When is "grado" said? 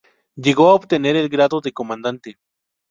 1.29-1.61